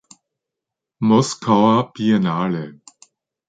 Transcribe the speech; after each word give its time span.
Moskauer 0.99 1.91
Biennale. 1.93 2.79